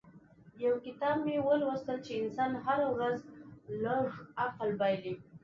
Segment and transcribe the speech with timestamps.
[0.65, 3.17] يو کتاب کې مې ولوستل چې انسان هره ورځ
[3.83, 4.05] لږ
[4.43, 5.15] عقل بايلي.